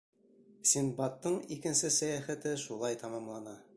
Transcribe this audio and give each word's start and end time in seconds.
Синдбадтың 0.69 1.37
икенсе 1.57 1.91
сәйәхәте 1.99 2.55
шулай 2.63 2.99
тамамлана. 3.05 3.59